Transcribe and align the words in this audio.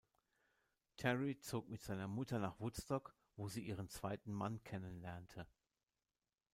Terry 0.97 1.37
zog 1.41 1.69
mit 1.69 1.83
seiner 1.83 2.07
Mutter 2.07 2.39
nach 2.39 2.59
Woodstock, 2.59 3.15
wo 3.35 3.49
sie 3.49 3.61
ihren 3.67 3.87
zweiten 3.87 4.31
Mann 4.33 4.63
kennenlernte. 4.63 5.45